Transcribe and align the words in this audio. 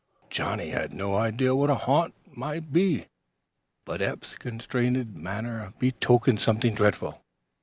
Johnnie 0.31 0.71
had 0.71 0.93
no 0.93 1.15
idea 1.15 1.53
what 1.55 1.69
a 1.69 1.75
"ha'nt" 1.75 2.15
might 2.35 2.73
be, 2.73 3.05
but 3.85 4.01
Eph's 4.01 4.33
constrained 4.33 5.13
manner 5.15 5.73
betokened 5.77 6.39
something 6.39 6.73
dreadful. 6.73 7.21